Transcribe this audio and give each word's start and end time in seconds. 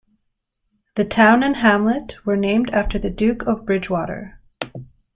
The 0.95 1.05
town 1.05 1.43
and 1.43 1.57
hamlet 1.57 2.25
were 2.25 2.35
named 2.35 2.71
after 2.71 2.97
the 2.97 3.11
Duke 3.11 3.43
of 3.43 3.67
Bridgewater. 3.67 4.41